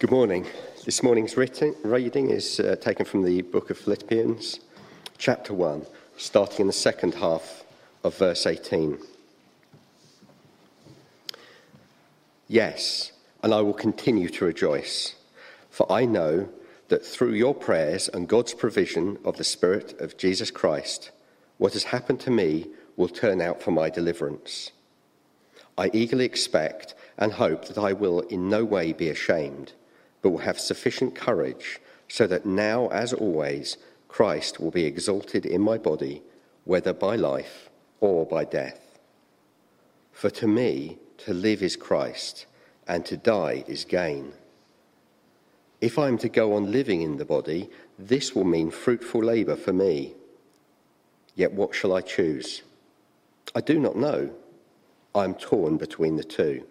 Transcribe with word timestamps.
Good 0.00 0.10
morning. 0.10 0.44
This 0.84 1.04
morning's 1.04 1.36
reading 1.36 2.28
is 2.28 2.58
uh, 2.58 2.74
taken 2.80 3.06
from 3.06 3.22
the 3.22 3.42
book 3.42 3.70
of 3.70 3.78
Philippians, 3.78 4.58
chapter 5.18 5.54
1, 5.54 5.86
starting 6.16 6.62
in 6.62 6.66
the 6.66 6.72
second 6.72 7.14
half 7.14 7.62
of 8.02 8.18
verse 8.18 8.44
18. 8.44 8.98
Yes, 12.48 13.12
and 13.44 13.54
I 13.54 13.60
will 13.60 13.72
continue 13.72 14.28
to 14.30 14.44
rejoice, 14.44 15.14
for 15.70 15.90
I 15.90 16.06
know 16.06 16.48
that 16.88 17.06
through 17.06 17.34
your 17.34 17.54
prayers 17.54 18.08
and 18.08 18.28
God's 18.28 18.52
provision 18.52 19.16
of 19.24 19.36
the 19.36 19.44
Spirit 19.44 19.98
of 20.00 20.18
Jesus 20.18 20.50
Christ, 20.50 21.12
what 21.56 21.72
has 21.72 21.84
happened 21.84 22.18
to 22.20 22.32
me 22.32 22.66
will 22.96 23.08
turn 23.08 23.40
out 23.40 23.62
for 23.62 23.70
my 23.70 23.90
deliverance. 23.90 24.72
I 25.78 25.90
eagerly 25.94 26.24
expect 26.24 26.94
and 27.16 27.34
hope 27.34 27.66
that 27.66 27.78
I 27.78 27.92
will 27.92 28.20
in 28.22 28.48
no 28.48 28.64
way 28.64 28.92
be 28.92 29.08
ashamed 29.08 29.72
but 30.24 30.30
will 30.30 30.38
have 30.38 30.58
sufficient 30.58 31.14
courage 31.14 31.78
so 32.08 32.26
that 32.26 32.46
now, 32.46 32.88
as 32.88 33.12
always, 33.12 33.76
Christ 34.08 34.58
will 34.58 34.70
be 34.70 34.86
exalted 34.86 35.44
in 35.44 35.60
my 35.60 35.76
body, 35.76 36.22
whether 36.64 36.94
by 36.94 37.14
life 37.14 37.68
or 38.00 38.24
by 38.24 38.46
death. 38.46 38.98
For 40.12 40.30
to 40.30 40.48
me, 40.48 40.96
to 41.18 41.34
live 41.34 41.62
is 41.62 41.76
Christ, 41.76 42.46
and 42.88 43.04
to 43.04 43.18
die 43.18 43.64
is 43.66 43.84
gain. 43.84 44.32
If 45.82 45.98
I 45.98 46.08
am 46.08 46.16
to 46.18 46.30
go 46.30 46.54
on 46.54 46.72
living 46.72 47.02
in 47.02 47.18
the 47.18 47.26
body, 47.26 47.68
this 47.98 48.34
will 48.34 48.44
mean 48.44 48.70
fruitful 48.70 49.22
labour 49.22 49.56
for 49.56 49.74
me. 49.74 50.14
Yet 51.34 51.52
what 51.52 51.74
shall 51.74 51.92
I 51.92 52.00
choose? 52.00 52.62
I 53.54 53.60
do 53.60 53.78
not 53.78 53.94
know. 53.96 54.30
I 55.14 55.24
am 55.24 55.34
torn 55.34 55.76
between 55.76 56.16
the 56.16 56.24
two. 56.24 56.64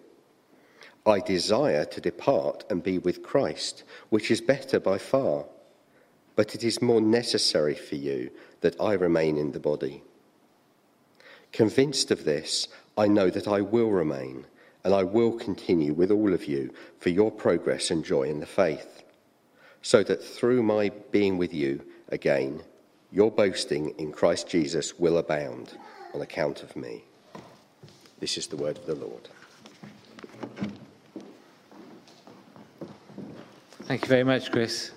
I 1.06 1.20
desire 1.20 1.84
to 1.84 2.00
depart 2.00 2.64
and 2.70 2.82
be 2.82 2.98
with 2.98 3.22
Christ, 3.22 3.84
which 4.08 4.30
is 4.30 4.40
better 4.40 4.80
by 4.80 4.98
far. 4.98 5.44
But 6.36 6.54
it 6.54 6.64
is 6.64 6.80
more 6.80 7.00
necessary 7.00 7.74
for 7.74 7.96
you 7.96 8.30
that 8.62 8.80
I 8.80 8.94
remain 8.94 9.36
in 9.36 9.52
the 9.52 9.60
body. 9.60 10.02
Convinced 11.52 12.10
of 12.10 12.24
this, 12.24 12.68
I 12.96 13.06
know 13.06 13.30
that 13.30 13.46
I 13.46 13.60
will 13.60 13.90
remain, 13.90 14.46
and 14.82 14.94
I 14.94 15.02
will 15.02 15.32
continue 15.32 15.92
with 15.92 16.10
all 16.10 16.32
of 16.32 16.46
you 16.46 16.72
for 16.98 17.10
your 17.10 17.30
progress 17.30 17.90
and 17.90 18.04
joy 18.04 18.24
in 18.24 18.40
the 18.40 18.46
faith, 18.46 19.02
so 19.82 20.02
that 20.04 20.24
through 20.24 20.62
my 20.62 20.90
being 21.10 21.38
with 21.38 21.52
you 21.52 21.82
again, 22.08 22.62
your 23.12 23.30
boasting 23.30 23.90
in 23.98 24.10
Christ 24.10 24.48
Jesus 24.48 24.98
will 24.98 25.18
abound 25.18 25.76
on 26.14 26.22
account 26.22 26.62
of 26.62 26.74
me. 26.74 27.04
This 28.18 28.36
is 28.38 28.46
the 28.46 28.56
word 28.56 28.78
of 28.78 28.86
the 28.86 28.94
Lord. 28.94 29.28
Thank 33.86 34.00
you 34.00 34.08
very 34.08 34.24
much, 34.24 34.50
Chris. 34.50 34.92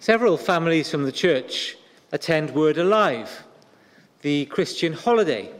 Several 0.00 0.36
families 0.36 0.90
from 0.90 1.04
the 1.04 1.12
church 1.12 1.78
attend 2.12 2.50
Word 2.50 2.76
Alive, 2.76 3.44
the 4.20 4.44
Christian 4.46 4.92
holiday. 4.92 5.50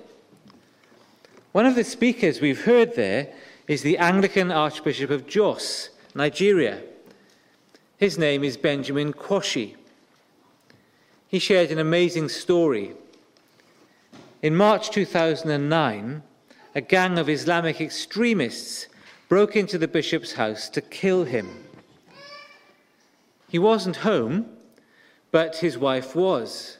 One 1.52 1.64
of 1.64 1.77
the 1.77 1.84
speakers 1.84 2.42
we've 2.42 2.66
heard 2.66 2.94
there 2.94 3.33
is 3.66 3.80
the 3.80 3.96
Anglican 3.96 4.52
Archbishop 4.52 5.08
of 5.08 5.27
Jos, 5.27 5.88
Nigeria. 6.14 6.83
His 7.96 8.18
name 8.18 8.44
is 8.44 8.58
Benjamin 8.58 9.14
Kwashi. 9.14 9.77
He 11.27 11.38
shared 11.38 11.70
an 11.70 11.78
amazing 11.78 12.28
story. 12.28 12.92
In 14.42 14.55
March 14.55 14.91
2009, 14.91 16.22
a 16.75 16.81
gang 16.81 17.19
of 17.19 17.29
Islamic 17.29 17.81
extremists 17.81 18.86
broke 19.29 19.57
into 19.57 19.79
the 19.79 19.89
bishop's 19.89 20.33
house 20.33 20.69
to 20.69 20.81
kill 20.81 21.25
him. 21.25 21.64
He 23.48 23.58
wasn't 23.58 23.97
home, 23.97 24.47
but 25.33 25.57
his 25.57 25.77
wife 25.77 26.14
was. 26.14 26.79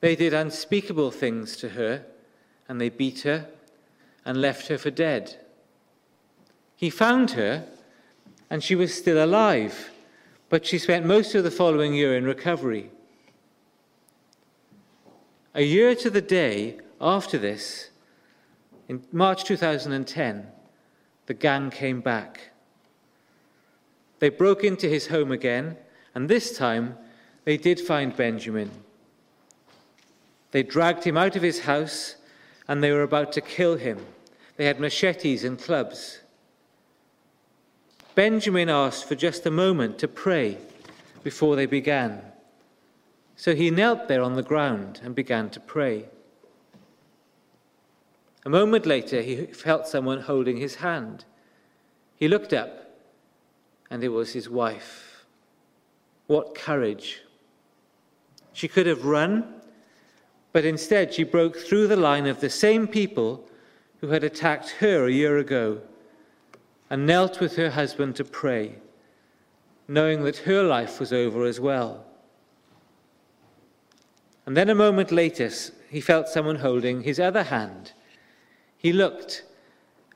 They 0.00 0.14
did 0.14 0.34
unspeakable 0.34 1.10
things 1.10 1.56
to 1.58 1.70
her, 1.70 2.04
and 2.68 2.80
they 2.80 2.90
beat 2.90 3.20
her 3.22 3.48
and 4.24 4.40
left 4.40 4.68
her 4.68 4.78
for 4.78 4.90
dead. 4.90 5.36
He 6.76 6.90
found 6.90 7.32
her, 7.32 7.66
and 8.50 8.62
she 8.62 8.74
was 8.74 8.94
still 8.94 9.22
alive, 9.22 9.90
but 10.48 10.66
she 10.66 10.78
spent 10.78 11.06
most 11.06 11.34
of 11.34 11.44
the 11.44 11.50
following 11.50 11.94
year 11.94 12.16
in 12.16 12.24
recovery. 12.24 12.90
A 15.54 15.62
year 15.62 15.94
to 15.96 16.10
the 16.10 16.20
day 16.20 16.78
after 17.00 17.38
this, 17.38 17.90
in 18.88 19.02
March 19.12 19.44
2010, 19.44 20.46
the 21.26 21.34
gang 21.34 21.70
came 21.70 22.00
back. 22.00 22.50
They 24.18 24.30
broke 24.30 24.64
into 24.64 24.88
his 24.88 25.08
home 25.08 25.30
again, 25.30 25.76
and 26.14 26.28
this 26.28 26.56
time 26.56 26.96
they 27.44 27.56
did 27.56 27.78
find 27.78 28.16
Benjamin. 28.16 28.70
They 30.50 30.62
dragged 30.62 31.04
him 31.04 31.16
out 31.16 31.36
of 31.36 31.42
his 31.42 31.60
house 31.60 32.16
and 32.66 32.82
they 32.82 32.92
were 32.92 33.02
about 33.02 33.32
to 33.32 33.40
kill 33.40 33.76
him. 33.76 34.04
They 34.56 34.66
had 34.66 34.80
machetes 34.80 35.44
and 35.44 35.58
clubs. 35.58 36.20
Benjamin 38.14 38.68
asked 38.68 39.06
for 39.06 39.14
just 39.14 39.46
a 39.46 39.50
moment 39.50 39.98
to 39.98 40.08
pray 40.08 40.58
before 41.22 41.56
they 41.56 41.66
began. 41.66 42.20
So 43.36 43.54
he 43.54 43.70
knelt 43.70 44.08
there 44.08 44.22
on 44.22 44.34
the 44.34 44.42
ground 44.42 45.00
and 45.04 45.14
began 45.14 45.50
to 45.50 45.60
pray. 45.60 46.06
A 48.48 48.50
moment 48.50 48.86
later, 48.86 49.20
he 49.20 49.44
felt 49.44 49.86
someone 49.86 50.22
holding 50.22 50.56
his 50.56 50.76
hand. 50.76 51.26
He 52.16 52.28
looked 52.28 52.54
up, 52.54 52.98
and 53.90 54.02
it 54.02 54.08
was 54.08 54.32
his 54.32 54.48
wife. 54.48 55.26
What 56.28 56.54
courage! 56.54 57.20
She 58.54 58.66
could 58.66 58.86
have 58.86 59.04
run, 59.04 59.60
but 60.54 60.64
instead 60.64 61.12
she 61.12 61.24
broke 61.24 61.58
through 61.58 61.88
the 61.88 61.96
line 61.96 62.26
of 62.26 62.40
the 62.40 62.48
same 62.48 62.88
people 62.88 63.46
who 64.00 64.08
had 64.08 64.24
attacked 64.24 64.70
her 64.80 65.04
a 65.04 65.12
year 65.12 65.36
ago 65.36 65.82
and 66.88 67.06
knelt 67.06 67.40
with 67.40 67.56
her 67.56 67.68
husband 67.68 68.16
to 68.16 68.24
pray, 68.24 68.76
knowing 69.86 70.24
that 70.24 70.38
her 70.38 70.62
life 70.62 70.98
was 70.98 71.12
over 71.12 71.44
as 71.44 71.60
well. 71.60 72.06
And 74.46 74.56
then 74.56 74.70
a 74.70 74.74
moment 74.74 75.12
later, 75.12 75.50
he 75.90 76.00
felt 76.00 76.28
someone 76.28 76.56
holding 76.56 77.02
his 77.02 77.20
other 77.20 77.42
hand. 77.42 77.92
He 78.78 78.92
looked, 78.92 79.44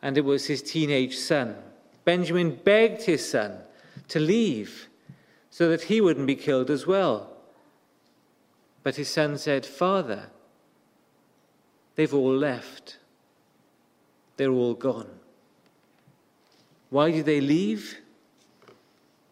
and 0.01 0.17
it 0.17 0.25
was 0.25 0.47
his 0.47 0.63
teenage 0.63 1.17
son. 1.17 1.57
Benjamin 2.05 2.59
begged 2.65 3.03
his 3.03 3.29
son 3.29 3.59
to 4.09 4.19
leave 4.19 4.89
so 5.51 5.69
that 5.69 5.83
he 5.83 6.01
wouldn't 6.01 6.27
be 6.27 6.37
killed 6.37 6.71
as 6.71 6.87
well. 6.87 7.31
But 8.83 8.97
his 8.97 9.09
son 9.09 9.37
said, 9.37 9.67
Father, 9.67 10.31
they've 11.95 12.15
all 12.15 12.35
left. 12.35 12.99
They're 14.37 14.51
all 14.51 14.75
gone. 14.75 15.11
Why 16.91 17.11
did 17.11 17.27
they 17.27 17.41
leave? 17.41 17.99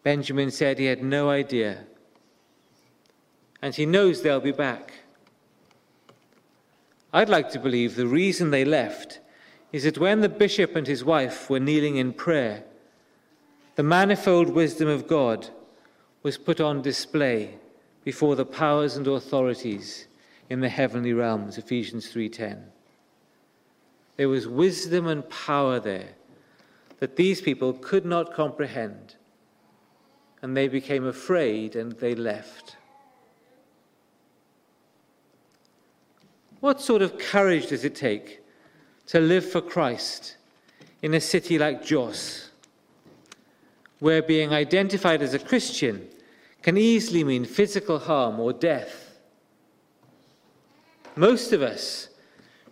Benjamin 0.03 0.51
said 0.51 0.79
he 0.79 0.85
had 0.85 1.03
no 1.03 1.29
idea. 1.29 1.85
And 3.61 3.75
he 3.75 3.85
knows 3.85 4.21
they'll 4.21 4.39
be 4.39 4.51
back. 4.51 4.93
I'd 7.13 7.29
like 7.29 7.51
to 7.51 7.59
believe 7.59 7.95
the 7.95 8.07
reason 8.07 8.51
they 8.51 8.65
left 8.65 9.19
is 9.71 9.83
that 9.83 9.97
when 9.97 10.21
the 10.21 10.29
bishop 10.29 10.75
and 10.75 10.87
his 10.87 11.03
wife 11.03 11.49
were 11.49 11.59
kneeling 11.59 11.97
in 11.97 12.13
prayer, 12.13 12.63
the 13.75 13.83
manifold 13.83 14.49
wisdom 14.49 14.87
of 14.87 15.07
God 15.07 15.49
was 16.23 16.37
put 16.37 16.61
on 16.61 16.81
display 16.81 17.55
before 18.03 18.35
the 18.35 18.45
powers 18.45 18.95
and 18.95 19.07
authorities 19.07 20.07
in 20.49 20.59
the 20.59 20.69
heavenly 20.69 21.13
realms 21.13 21.57
Ephesians 21.57 22.11
3:10 22.11 22.63
there 24.17 24.29
was 24.29 24.47
wisdom 24.47 25.07
and 25.07 25.29
power 25.29 25.79
there 25.79 26.09
that 26.99 27.15
these 27.15 27.41
people 27.41 27.73
could 27.73 28.05
not 28.05 28.33
comprehend 28.33 29.15
and 30.41 30.55
they 30.55 30.67
became 30.67 31.05
afraid 31.05 31.75
and 31.75 31.93
they 31.93 32.13
left 32.13 32.75
what 36.61 36.79
sort 36.79 37.01
of 37.01 37.17
courage 37.17 37.67
does 37.67 37.83
it 37.83 37.95
take 37.95 38.39
to 39.07 39.19
live 39.19 39.43
for 39.43 39.61
Christ 39.61 40.37
in 41.01 41.13
a 41.13 41.19
city 41.19 41.57
like 41.57 41.83
Jos, 41.83 42.51
where 43.99 44.21
being 44.21 44.53
identified 44.53 45.21
as 45.21 45.33
a 45.33 45.39
Christian 45.39 46.07
can 46.61 46.77
easily 46.77 47.23
mean 47.23 47.43
physical 47.43 47.99
harm 47.99 48.39
or 48.39 48.53
death. 48.53 49.17
Most 51.15 51.51
of 51.51 51.61
us 51.61 52.09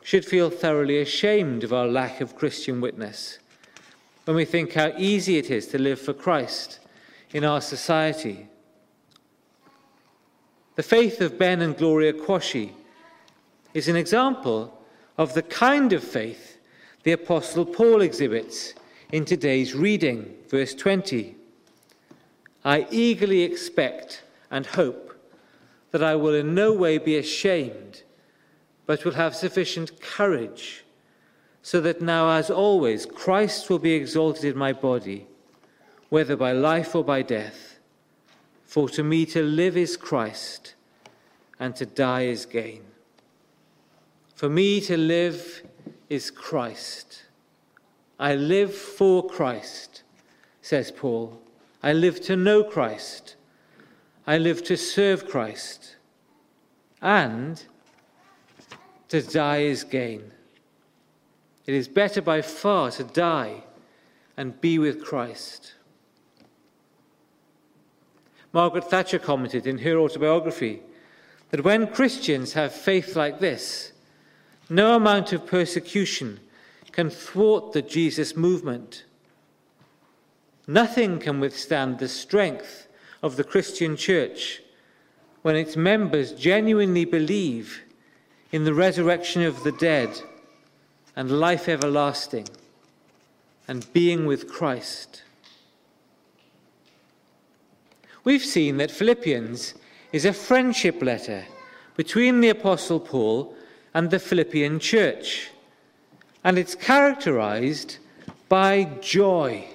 should 0.04 0.24
feel 0.24 0.50
thoroughly 0.50 1.02
ashamed 1.02 1.64
of 1.64 1.74
our 1.74 1.88
lack 1.88 2.22
of 2.22 2.36
Christian 2.36 2.80
witness 2.82 3.40
when 4.26 4.36
we 4.36 4.46
think 4.46 4.74
how 4.74 4.92
easy 4.98 5.38
it 5.38 5.50
is 5.50 5.68
to 5.68 5.80
live 5.80 6.00
for 6.00 6.14
Christ 6.14 6.80
in 7.32 7.44
our 7.44 7.62
society. 7.62 8.48
The 10.76 10.84
faith 10.84 11.20
of 11.20 11.40
Ben 11.40 11.62
and 11.62 11.76
Gloria 11.76 12.14
Kwashi 12.14 12.74
is 13.74 13.88
an 13.88 13.96
example 13.96 14.82
of 15.18 15.34
the 15.34 15.44
kind 15.44 15.94
of 15.94 16.04
faith 16.04 16.58
the 17.04 17.12
Apostle 17.14 17.66
Paul 17.66 18.02
exhibits 18.02 18.74
in 19.12 19.26
today's 19.26 19.74
reading, 19.74 20.36
verse 20.50 20.74
20. 20.74 21.36
I 22.66 22.88
eagerly 22.92 23.42
expect 23.42 24.24
and 24.52 24.66
hope 24.66 25.16
that 25.92 26.04
I 26.04 26.16
will 26.16 26.36
in 26.36 26.54
no 26.54 26.74
way 26.74 26.98
be 26.98 27.18
ashamed, 27.18 28.04
but 28.86 29.06
will 29.06 29.14
have 29.14 29.36
sufficient 29.36 30.02
courage, 30.02 30.84
so 31.62 31.80
that 31.82 32.02
now, 32.02 32.30
as 32.32 32.50
always, 32.50 33.06
Christ 33.06 33.70
will 33.70 33.80
be 33.80 33.94
exalted 33.94 34.46
in 34.46 34.58
my 34.58 34.74
body, 34.74 35.26
whether 36.10 36.36
by 36.36 36.52
life 36.52 36.96
or 36.96 37.04
by 37.04 37.22
death. 37.22 37.80
For 38.66 38.90
to 38.90 39.04
me 39.04 39.26
to 39.28 39.42
live 39.42 39.78
is 39.78 39.98
Christ, 39.98 40.76
and 41.60 41.76
to 41.76 41.86
die 41.86 42.24
is 42.24 42.46
gain. 42.46 42.84
For 44.40 44.48
me 44.48 44.80
to 44.80 44.96
live 44.96 45.64
is 46.08 46.32
Christ. 46.32 47.24
I 48.18 48.36
live 48.36 48.74
for 48.74 49.28
Christ, 49.28 50.04
says 50.62 50.92
Paul. 50.92 51.42
I 51.84 51.92
live 51.92 52.22
to 52.22 52.38
know 52.38 52.64
Christ. 52.64 53.36
I 54.26 54.38
live 54.38 54.64
to 54.64 54.78
serve 54.78 55.28
Christ. 55.28 55.98
And 57.02 57.62
to 59.10 59.22
die 59.22 59.64
is 59.64 59.84
gain. 59.84 60.32
It 61.66 61.74
is 61.74 61.90
better 61.90 62.22
by 62.22 62.42
far 62.42 62.92
to 62.92 63.04
die 63.04 63.64
and 64.38 64.62
be 64.62 64.80
with 64.80 65.04
Christ. 65.04 65.74
Margaret 68.54 68.86
Thatcher 68.86 69.20
commented 69.20 69.68
in 69.68 69.80
her 69.80 69.98
autobiography 69.98 70.82
that 71.50 71.66
when 71.66 71.88
Christians 71.88 72.54
have 72.54 72.72
faith 72.72 73.18
like 73.18 73.42
this, 73.42 73.92
no 74.70 74.96
amount 74.96 75.34
of 75.34 75.48
persecution 75.48 76.40
can 76.92 77.10
thwart 77.10 77.74
the 77.74 77.82
Jesus 77.82 78.36
movement. 78.36 79.04
Nothing 80.68 81.20
can 81.20 81.40
withstand 81.40 81.98
the 81.98 82.08
strength 82.08 82.88
of 83.24 83.36
the 83.36 83.44
Christian 83.44 83.96
church 83.96 84.62
when 85.42 85.56
its 85.56 85.76
members 85.76 86.34
genuinely 86.34 87.06
believe 87.06 87.82
in 88.52 88.64
the 88.64 88.74
resurrection 88.74 89.42
of 89.44 89.64
the 89.64 89.72
dead 89.72 90.10
and 91.16 91.40
life 91.40 91.68
everlasting 91.68 92.48
and 93.68 93.92
being 93.94 94.26
with 94.26 94.52
Christ. 94.52 95.24
We've 98.24 98.46
seen 98.46 98.78
that 98.78 98.92
Philippians 98.92 99.74
is 100.12 100.26
a 100.26 100.34
friendship 100.34 101.02
letter 101.02 101.46
between 101.96 102.42
the 102.42 102.50
Apostle 102.50 103.00
Paul 103.00 103.56
and 103.94 104.10
the 104.12 104.20
Philippian 104.20 104.80
church, 104.80 105.50
and 106.44 106.58
it's 106.58 106.76
characterized 106.76 107.98
by 108.48 108.84
joy. 109.02 109.68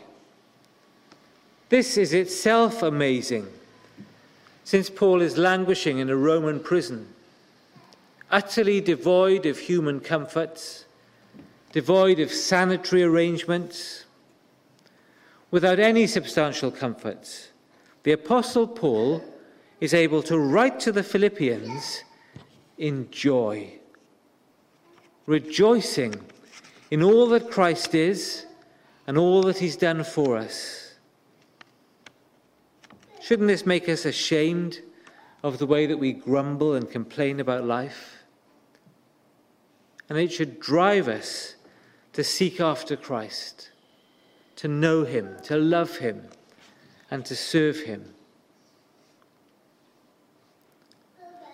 This 1.69 1.97
is 1.97 2.13
itself 2.13 2.83
amazing, 2.83 3.47
since 4.65 4.89
Paul 4.89 5.21
is 5.21 5.37
languishing 5.37 5.99
in 5.99 6.09
a 6.11 6.17
Roman 6.17 6.61
prison, 6.61 7.09
utterly 8.31 8.81
devoid 8.81 9.47
of 9.47 9.59
human 9.59 10.01
comforts, 10.01 10.85
devoid 11.73 12.21
of 12.21 12.31
sanitary 12.31 13.03
arrangements, 13.03 14.05
without 15.51 15.79
any 15.79 16.07
substantial 16.07 16.71
comforts. 16.71 17.49
The 18.05 18.13
Apostle 18.13 18.67
Paul 18.67 19.23
is 19.81 19.95
able 19.95 20.23
to 20.25 20.39
write 20.39 20.81
to 20.81 20.93
the 20.93 21.03
Philippians 21.03 22.03
in 22.79 23.11
joy, 23.11 23.79
rejoicing 25.27 26.15
in 26.91 27.03
all 27.03 27.29
that 27.29 27.51
Christ 27.51 27.95
is 27.95 28.47
and 29.07 29.19
all 29.19 29.43
that 29.43 29.59
he's 29.59 29.77
done 29.77 30.05
for 30.05 30.37
us. 30.37 30.95
Shouldn't 33.21 33.49
this 33.49 33.65
make 33.65 33.89
us 33.89 34.05
ashamed 34.05 34.81
of 35.43 35.59
the 35.59 35.67
way 35.67 35.87
that 35.87 35.99
we 35.99 36.13
grumble 36.13 36.75
and 36.75 36.91
complain 36.91 37.41
about 37.41 37.65
life? 37.65 38.23
And 40.09 40.19
it 40.19 40.33
should 40.33 40.61
drive 40.61 41.09
us 41.09 41.57
to 42.13 42.23
seek 42.23 42.61
after 42.61 42.97
Christ, 42.97 43.71
to 44.57 44.69
know 44.69 45.05
him, 45.05 45.37
to 45.45 45.57
love 45.57 45.99
him, 45.99 46.29
and 47.11 47.25
to 47.25 47.35
serve 47.35 47.81
him. 47.81 48.15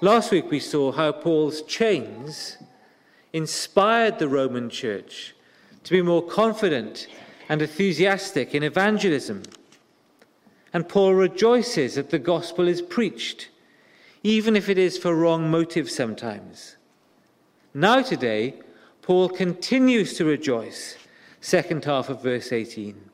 Last 0.00 0.30
week 0.30 0.50
we 0.50 0.60
saw 0.60 0.92
how 0.92 1.12
Paul's 1.12 1.62
chains 1.62 2.56
inspired 3.32 4.18
the 4.18 4.28
Roman 4.28 4.70
church 4.70 5.34
to 5.84 5.92
be 5.92 6.02
more 6.02 6.22
confident 6.22 7.06
and 7.48 7.62
enthusiastic 7.62 8.54
in 8.54 8.62
evangelism. 8.62 9.42
And 10.72 10.88
Paul 10.88 11.14
rejoices 11.14 11.94
that 11.94 12.10
the 12.10 12.18
gospel 12.18 12.68
is 12.68 12.82
preached, 12.82 13.48
even 14.22 14.56
if 14.56 14.68
it 14.68 14.78
is 14.78 14.98
for 14.98 15.14
wrong 15.14 15.50
motives 15.50 15.94
sometimes. 15.94 16.76
Now, 17.74 18.02
today, 18.02 18.54
Paul 19.02 19.28
continues 19.28 20.14
to 20.14 20.24
rejoice. 20.24 20.96
Second 21.40 21.84
half 21.84 22.08
of 22.08 22.22
verse 22.22 22.52
18. 22.52 23.10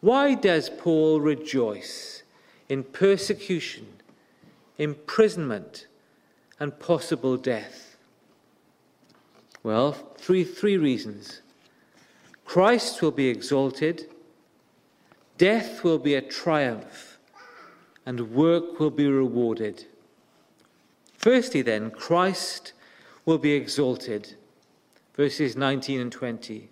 Why 0.00 0.34
does 0.34 0.70
Paul 0.70 1.20
rejoice 1.20 2.22
in 2.68 2.84
persecution? 2.84 3.86
imprisonment, 4.80 5.86
and 6.58 6.78
possible 6.80 7.36
death? 7.36 7.89
Well, 9.62 9.92
three, 9.92 10.44
three 10.44 10.76
reasons. 10.76 11.42
Christ 12.44 13.02
will 13.02 13.10
be 13.10 13.28
exalted, 13.28 14.06
death 15.38 15.84
will 15.84 15.98
be 15.98 16.14
a 16.14 16.22
triumph, 16.22 17.18
and 18.04 18.32
work 18.32 18.80
will 18.80 18.90
be 18.90 19.06
rewarded. 19.06 19.86
Firstly, 21.16 21.62
then, 21.62 21.90
Christ 21.90 22.72
will 23.26 23.38
be 23.38 23.52
exalted. 23.52 24.34
Verses 25.14 25.56
19 25.56 26.00
and 26.00 26.10
20. 26.10 26.70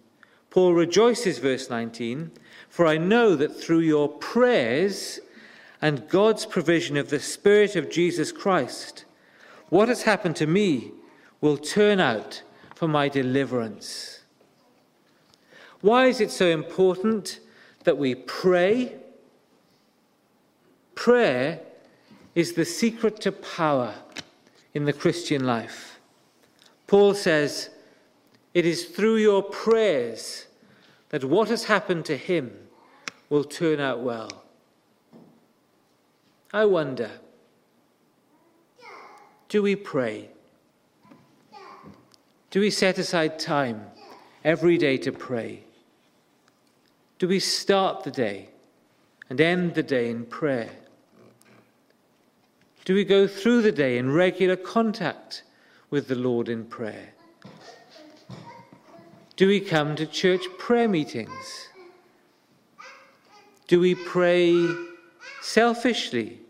Paul 0.50 0.73
rejoices, 0.73 1.38
verse 1.38 1.69
19, 1.69 2.31
for 2.70 2.87
I 2.87 2.96
know 2.96 3.37
that 3.37 3.55
through 3.55 3.81
your 3.81 4.08
prayers 4.08 5.20
and 5.82 6.08
God's 6.08 6.46
provision 6.46 6.96
of 6.96 7.11
the 7.11 7.20
Spirit 7.20 7.76
of 7.76 7.90
Jesus 7.90 8.32
Christ, 8.32 9.05
what 9.69 9.88
has 9.88 10.02
happened 10.02 10.37
to 10.37 10.47
me 10.47 10.92
will 11.40 11.59
turn 11.59 12.00
out 12.00 12.42
for 12.78 12.87
my 12.87 13.08
deliverance. 13.08 14.20
Why 15.80 16.06
is 16.06 16.20
it 16.20 16.30
so 16.30 16.47
important 16.47 17.40
that 17.82 17.99
we 17.99 18.14
pray? 18.14 18.94
Prayer 20.94 21.58
is 22.37 22.52
the 22.52 22.64
secret 22.64 23.20
to 23.23 23.32
power 23.32 23.94
in 24.75 24.85
the 24.85 24.92
Christian 24.92 25.44
life. 25.44 25.99
Paul 26.87 27.14
says, 27.14 27.70
It 28.54 28.64
is 28.64 28.85
through 28.85 29.16
your 29.16 29.42
prayers 29.42 30.47
that 31.08 31.25
what 31.25 31.49
has 31.49 31.64
happened 31.64 32.04
to 32.04 32.16
him 32.16 32.52
will 33.28 33.42
turn 33.42 33.80
out 33.80 34.02
well. 34.02 34.44
I 36.52 36.64
wonder 36.64 37.11
do 39.49 39.62
we 39.64 39.75
pray? 39.75 40.28
Do 42.50 42.61
we 42.61 42.71
set 42.71 42.97
aside 42.99 43.38
time 43.38 43.87
every 44.43 44.78
day 44.78 44.97
to 44.99 45.12
pray? 45.12 45.64
Do 47.19 47.28
we 47.28 47.40
start 47.40 48.05
the 48.05 48.11
day 48.11 48.49
and 49.28 49.38
end 49.40 49.75
the 49.75 49.83
day 49.83 50.09
in 50.09 50.25
prayer? 50.25 50.71
Do 52.87 52.95
we 52.95 53.05
go 53.05 53.26
through 53.26 53.62
the 53.62 53.73
day 53.73 53.99
in 53.99 54.12
regular 54.12 54.57
contact 54.57 55.43
with 55.90 56.09
the 56.09 56.14
Lord 56.14 56.49
in 56.49 56.64
prayer? 56.64 57.12
Do 59.37 59.47
we 59.47 59.61
come 59.61 59.95
to 59.97 60.07
church 60.07 60.43
prayer 60.59 60.88
meetings? 60.88 61.69
Do 63.67 63.78
we 63.78 63.95
pray 63.95 64.55
selfishly, 65.43 66.40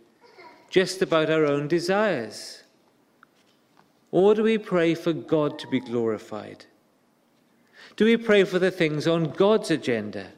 just 0.70 1.02
about 1.02 1.28
our 1.28 1.44
own 1.44 1.66
desires? 1.66 2.62
Or 4.10 4.34
do 4.34 4.42
we 4.42 4.58
pray 4.58 4.94
for 4.94 5.12
God 5.12 5.58
to 5.58 5.66
be 5.66 5.80
glorified? 5.80 6.64
Do 7.96 8.04
we 8.04 8.16
pray 8.16 8.44
for 8.44 8.58
the 8.58 8.70
things 8.70 9.06
on 9.06 9.30
God's 9.30 9.70
agenda? 9.70 10.28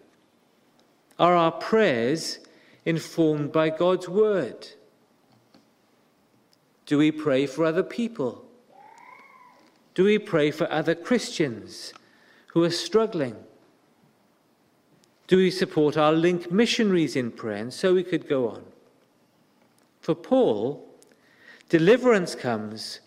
Are 1.19 1.35
our 1.35 1.53
prayers 1.53 2.39
informed 2.85 3.53
by 3.53 3.71
God's 3.71 4.09
word? 4.09 4.69
Do 6.87 6.99
we 6.99 7.13
pray 7.13 7.47
for 7.47 7.65
other 7.65 7.83
people? 7.83 8.45
Do 9.95 10.05
we 10.05 10.19
pray 10.19 10.51
for 10.51 10.71
other 10.73 10.95
Christians 10.95 11.93
who 12.49 12.65
are 12.65 12.71
struggling? 12.71 13.37
Do 15.29 15.37
we 15.37 15.51
support 15.51 15.97
our 15.97 16.13
link 16.13 16.51
missionaries 16.51 17.15
in 17.15 17.31
prayer? 17.31 17.57
And 17.57 17.73
so 17.73 17.95
we 17.95 18.03
could 18.03 18.29
go 18.29 18.49
on. 18.49 18.65
For 20.01 20.15
Paul, 20.15 20.85
deliverance 21.69 22.35
comes 22.35 23.01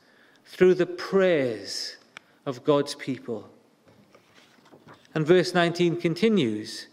through 0.53 0.75
the 0.75 0.85
prayers 0.85 1.97
of 2.45 2.63
God's 2.63 2.93
people. 2.93 3.49
And 5.15 5.25
verse 5.25 5.55
19 5.55 5.97
continues 5.99 6.85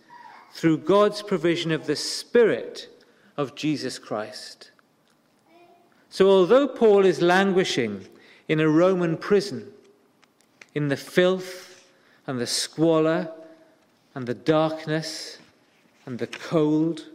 through 0.53 0.79
God's 0.79 1.21
provision 1.21 1.71
of 1.71 1.87
the 1.87 1.95
Spirit 1.95 2.89
of 3.37 3.55
Jesus 3.55 3.99
Christ. 3.99 4.71
So, 6.09 6.27
although 6.29 6.67
Paul 6.67 7.05
is 7.05 7.21
languishing 7.21 8.07
in 8.49 8.61
a 8.61 8.69
Roman 8.69 9.19
prison, 9.19 9.71
in 10.75 10.89
the 10.89 10.97
filth 10.97 11.85
and 12.27 12.41
the 12.41 12.47
squalor 12.47 13.31
and 14.15 14.27
the 14.27 14.35
darkness 14.35 15.39
and 16.07 16.19
the 16.19 16.27
cold, 16.27 17.09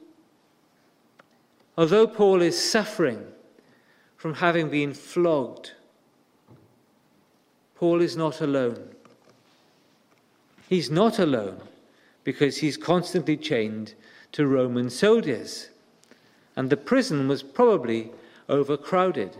although 1.75 2.06
Paul 2.06 2.44
is 2.44 2.72
suffering 2.72 3.25
from 4.16 4.36
having 4.36 4.70
been 4.70 4.94
flogged, 4.94 5.72
Paul 7.75 8.01
is 8.01 8.15
not 8.15 8.41
alone. 8.41 8.96
He's 10.70 10.89
not 10.89 11.20
alone 11.20 11.62
because 12.24 12.58
he's 12.58 12.77
constantly 12.77 13.38
chained 13.38 13.94
to 14.32 14.48
Roman 14.48 14.89
soldiers, 14.89 15.70
and 16.55 16.70
the 16.70 16.77
prison 16.77 17.27
was 17.27 17.44
probably 17.44 18.12
overcrowded. 18.50 19.38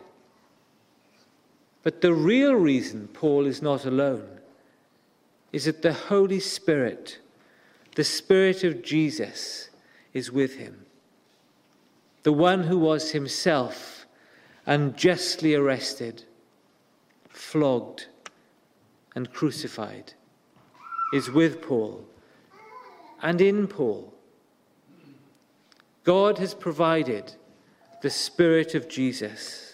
But 1.84 2.02
the 2.02 2.14
real 2.14 2.54
reason 2.54 3.08
Paul 3.10 3.46
is 3.46 3.62
not 3.62 3.86
alone 3.86 4.40
is 5.52 5.66
that 5.66 5.82
the 5.82 5.94
Holy 5.94 6.40
Spirit, 6.40 7.20
the 7.96 8.04
Spirit 8.04 8.64
of 8.64 8.84
Jesus, 8.84 9.70
is 10.14 10.32
with 10.32 10.56
him. 10.56 10.86
The 12.24 12.34
one 12.34 12.64
who 12.64 12.78
was 12.78 13.12
himself 13.12 14.06
unjustly 14.66 15.56
arrested, 15.56 16.24
flogged, 17.30 18.08
and 19.16 19.32
crucified 19.34 20.14
is 21.14 21.32
with 21.32 21.62
Paul 21.62 22.06
and 23.22 23.42
in 23.42 23.68
Paul. 23.68 24.14
God 26.04 26.38
has 26.38 26.54
provided 26.54 27.34
the 28.02 28.10
Spirit 28.10 28.76
of 28.76 28.88
Jesus. 28.88 29.74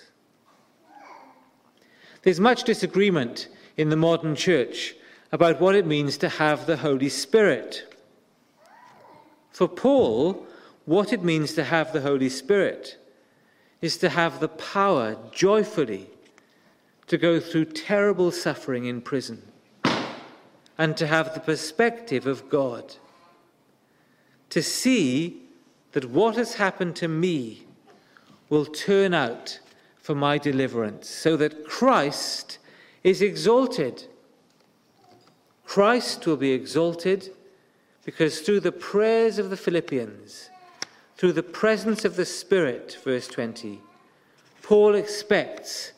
There's 2.21 2.39
much 2.39 2.63
disagreement 2.63 3.49
in 3.75 3.89
the 3.89 3.97
modern 3.97 4.35
church 4.35 4.95
about 5.31 5.59
what 5.59 5.75
it 5.75 5.85
means 5.85 6.17
to 6.19 6.29
have 6.29 6.65
the 6.65 6.77
Holy 6.77 7.09
Spirit. 7.09 7.93
For 9.51 9.67
Paul, 9.67 10.45
what 10.85 11.11
it 11.11 11.23
means 11.23 11.53
to 11.53 11.63
have 11.63 11.91
the 11.91 12.01
Holy 12.01 12.29
Spirit 12.29 12.97
is 13.81 13.97
to 13.97 14.09
have 14.09 14.39
the 14.39 14.47
power 14.47 15.17
joyfully 15.31 16.09
to 17.11 17.17
go 17.17 17.41
through 17.41 17.65
terrible 17.65 18.31
suffering 18.31 18.85
in 18.85 19.01
prison 19.01 19.41
and 20.77 20.95
to 20.95 21.05
have 21.05 21.33
the 21.33 21.41
perspective 21.41 22.25
of 22.25 22.47
God. 22.47 22.95
To 24.51 24.63
see 24.63 25.41
that 25.91 26.05
what 26.05 26.37
has 26.37 26.53
happened 26.53 26.95
to 26.95 27.09
me 27.09 27.67
will 28.47 28.63
turn 28.65 29.13
out 29.13 29.59
for 29.97 30.15
my 30.15 30.37
deliverance, 30.37 31.09
so 31.09 31.35
that 31.35 31.67
Christ 31.67 32.59
is 33.03 33.21
exalted. 33.21 34.05
Christ 35.65 36.25
will 36.25 36.37
be 36.37 36.53
exalted 36.53 37.31
because 38.05 38.39
through 38.39 38.61
the 38.61 38.71
prayers 38.71 39.37
of 39.37 39.49
the 39.49 39.57
Philippians, 39.57 40.49
through 41.17 41.33
the 41.33 41.43
presence 41.43 42.05
of 42.05 42.15
the 42.15 42.25
Spirit, 42.25 42.97
verse 43.03 43.27
20, 43.27 43.81
Paul 44.61 44.95
expects 44.95 45.91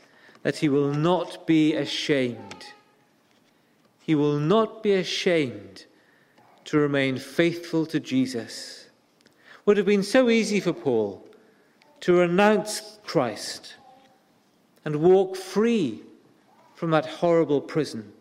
that 0.44 0.58
he 0.58 0.70
will 0.70 0.94
not 0.94 1.48
be 1.48 1.74
ashamed 1.74 2.74
he 4.04 4.16
will 4.16 4.38
not 4.38 4.84
be 4.84 4.94
ashamed 4.94 5.86
to 6.66 6.78
remain 6.78 7.18
faithful 7.18 7.86
to 7.86 8.00
Jesus. 8.00 8.90
Would 9.66 9.78
have 9.78 9.86
been 9.86 10.04
so 10.04 10.30
easy 10.30 10.60
for 10.60 10.74
Paul 10.74 11.26
to 12.02 12.18
renounce 12.20 13.00
Christ 13.06 13.76
and 14.84 14.98
walk 14.98 15.38
free 15.38 16.02
from 16.76 16.92
that 16.92 17.06
horrible 17.06 17.62
prison. 17.62 18.12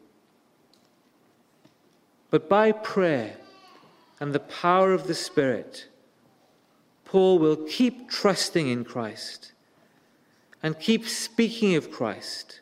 But 2.31 2.49
by 2.49 2.71
prayer 2.71 3.37
and 4.21 4.33
the 4.33 4.41
power 4.41 4.93
of 4.93 5.09
the 5.09 5.15
Spirit, 5.17 5.89
Paul 7.05 7.41
will 7.41 7.57
keep 7.57 8.09
trusting 8.09 8.69
in 8.69 8.85
Christ 8.85 9.53
and 10.63 10.79
keep 10.79 11.09
speaking 11.09 11.75
of 11.75 11.91
Christ 11.91 12.61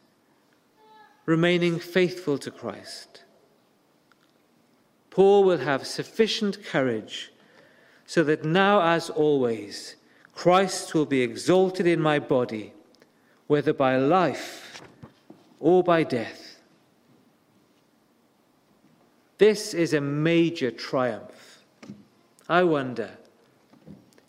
remaining 1.27 1.79
faithful 1.79 2.39
to 2.39 2.51
Christ. 2.51 3.23
Paul 5.11 5.45
will 5.45 5.59
have 5.59 5.87
sufficient 5.87 6.65
courage 6.65 7.33
so 8.07 8.25
that 8.25 8.45
now, 8.45 8.83
as 8.83 9.11
always, 9.11 9.95
Christ 10.35 10.95
will 10.95 11.07
be 11.07 11.21
exalted 11.21 11.87
in 11.87 12.01
my 12.01 12.19
body, 12.19 12.73
whether 13.47 13.73
by 13.73 13.97
life 13.97 14.83
or 15.61 15.85
by 15.85 16.03
death. 16.03 16.59
This 19.39 19.73
is 19.73 19.95
a 19.95 20.01
major 20.01 20.73
triumph. 20.73 21.63
I 22.49 22.65
wonder, 22.65 23.11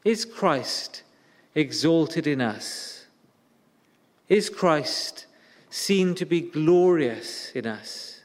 is 0.05 0.25
Christ 0.25 1.01
exalted 1.55 2.27
in 2.27 2.41
us? 2.41 3.00
Is 4.31 4.49
Christ 4.49 5.25
seen 5.69 6.15
to 6.15 6.25
be 6.25 6.39
glorious 6.39 7.51
in 7.51 7.67
us? 7.67 8.21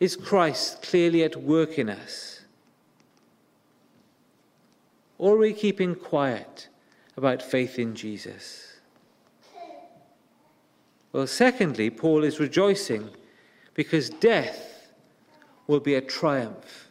Is 0.00 0.16
Christ 0.16 0.80
clearly 0.80 1.22
at 1.22 1.36
work 1.36 1.78
in 1.78 1.90
us? 1.90 2.40
Or 5.18 5.34
are 5.34 5.38
we 5.38 5.52
keeping 5.52 5.94
quiet 5.94 6.68
about 7.14 7.42
faith 7.42 7.78
in 7.78 7.94
Jesus? 7.94 8.78
Well, 11.12 11.26
secondly, 11.26 11.90
Paul 11.90 12.24
is 12.24 12.40
rejoicing 12.40 13.10
because 13.74 14.08
death 14.08 14.88
will 15.66 15.80
be 15.80 15.96
a 15.96 16.00
triumph. 16.00 16.88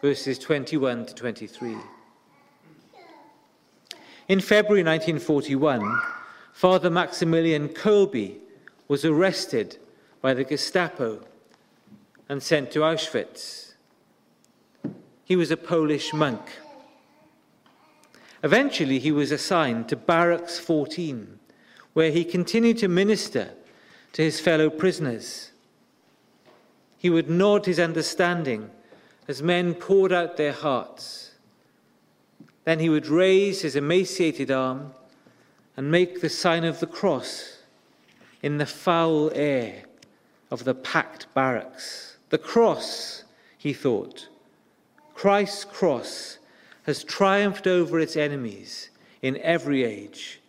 Verses 0.00 0.38
21 0.38 1.04
to 1.04 1.14
23. 1.14 1.76
In 4.28 4.40
February 4.40 4.82
1941, 4.82 6.21
Father 6.52 6.90
Maximilian 6.90 7.68
Kolbe 7.70 8.36
was 8.86 9.04
arrested 9.04 9.78
by 10.20 10.34
the 10.34 10.44
Gestapo 10.44 11.20
and 12.28 12.42
sent 12.42 12.70
to 12.70 12.80
Auschwitz. 12.80 13.72
He 15.24 15.34
was 15.34 15.50
a 15.50 15.56
Polish 15.56 16.12
monk. 16.12 16.42
Eventually, 18.44 18.98
he 18.98 19.10
was 19.10 19.32
assigned 19.32 19.88
to 19.88 19.96
Barracks 19.96 20.58
14, 20.58 21.38
where 21.94 22.10
he 22.10 22.24
continued 22.24 22.78
to 22.78 22.88
minister 22.88 23.50
to 24.12 24.22
his 24.22 24.40
fellow 24.40 24.68
prisoners. 24.68 25.52
He 26.98 27.10
would 27.10 27.30
nod 27.30 27.66
his 27.66 27.80
understanding 27.80 28.70
as 29.26 29.42
men 29.42 29.74
poured 29.74 30.12
out 30.12 30.36
their 30.36 30.52
hearts. 30.52 31.32
Then 32.64 32.78
he 32.78 32.88
would 32.88 33.06
raise 33.06 33.62
his 33.62 33.74
emaciated 33.74 34.50
arm 34.50 34.92
and 35.76 35.90
make 35.90 36.20
the 36.20 36.28
sign 36.28 36.64
of 36.64 36.80
the 36.80 36.86
cross 36.86 37.58
in 38.42 38.58
the 38.58 38.66
foul 38.66 39.30
air 39.34 39.84
of 40.50 40.64
the 40.64 40.74
packed 40.74 41.32
barracks. 41.34 42.16
The 42.30 42.38
cross, 42.38 43.24
he 43.56 43.72
thought, 43.72 44.28
Christ's 45.14 45.64
cross 45.64 46.38
has 46.84 47.04
triumphed 47.04 47.66
over 47.66 48.00
its 48.00 48.16
enemies 48.16 48.90
in 49.22 49.36
every 49.38 49.84
age. 49.84 50.40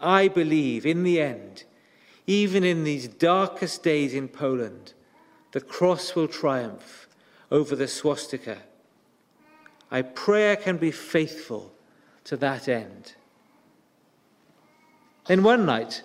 I 0.00 0.28
believe 0.28 0.86
in 0.86 1.02
the 1.02 1.20
end, 1.20 1.64
even 2.26 2.64
in 2.64 2.84
these 2.84 3.08
darkest 3.08 3.82
days 3.82 4.14
in 4.14 4.28
Poland, 4.28 4.94
the 5.52 5.60
cross 5.60 6.14
will 6.14 6.28
triumph 6.28 7.08
over 7.50 7.76
the 7.76 7.88
swastika. 7.88 8.58
I 9.90 10.02
pray 10.02 10.52
I 10.52 10.56
can 10.56 10.76
be 10.78 10.90
faithful 10.90 11.72
to 12.24 12.36
that 12.38 12.68
end. 12.68 13.14
Then 15.26 15.42
one 15.42 15.66
night, 15.66 16.02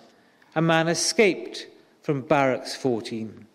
a 0.55 0.61
man 0.61 0.87
escaped 0.87 1.67
from 2.01 2.21
Barracks 2.21 2.75
14. 2.75 3.45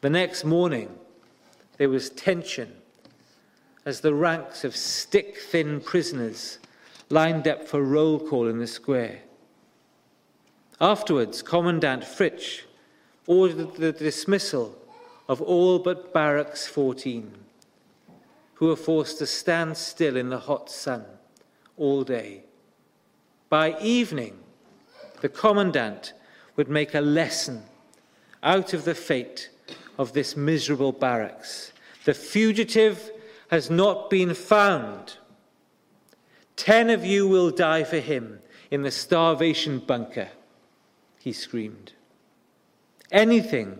The 0.00 0.10
next 0.10 0.44
morning, 0.44 0.98
there 1.76 1.90
was 1.90 2.08
tension 2.10 2.72
as 3.84 4.00
the 4.00 4.14
ranks 4.14 4.64
of 4.64 4.74
stick 4.74 5.36
thin 5.36 5.80
prisoners 5.80 6.58
lined 7.10 7.46
up 7.46 7.68
for 7.68 7.82
roll 7.82 8.18
call 8.18 8.48
in 8.48 8.58
the 8.58 8.66
square. 8.66 9.20
Afterwards, 10.80 11.42
Commandant 11.42 12.02
Fritsch 12.02 12.62
ordered 13.26 13.74
the 13.76 13.92
dismissal 13.92 14.76
of 15.28 15.42
all 15.42 15.78
but 15.78 16.14
Barracks 16.14 16.66
14, 16.66 17.30
who 18.54 18.68
were 18.68 18.76
forced 18.76 19.18
to 19.18 19.26
stand 19.26 19.76
still 19.76 20.16
in 20.16 20.30
the 20.30 20.38
hot 20.38 20.70
sun 20.70 21.04
all 21.76 22.04
day. 22.04 22.42
By 23.48 23.78
evening, 23.80 24.38
the 25.20 25.28
commandant 25.28 26.12
would 26.56 26.68
make 26.68 26.94
a 26.94 27.00
lesson 27.00 27.62
out 28.42 28.72
of 28.72 28.84
the 28.84 28.94
fate 28.94 29.50
of 29.98 30.12
this 30.12 30.36
miserable 30.36 30.92
barracks. 30.92 31.72
The 32.04 32.14
fugitive 32.14 33.10
has 33.50 33.70
not 33.70 34.10
been 34.10 34.34
found. 34.34 35.16
Ten 36.56 36.90
of 36.90 37.04
you 37.04 37.28
will 37.28 37.50
die 37.50 37.84
for 37.84 37.98
him 37.98 38.40
in 38.70 38.82
the 38.82 38.90
starvation 38.90 39.78
bunker, 39.78 40.28
he 41.18 41.32
screamed. 41.32 41.92
Anything 43.12 43.78